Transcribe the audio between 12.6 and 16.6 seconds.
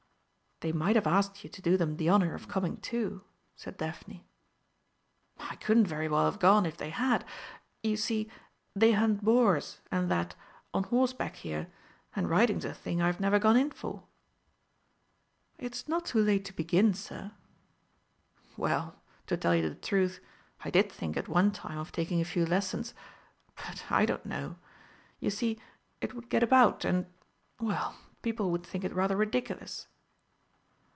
a thing I've never gone in for." "It's not too late to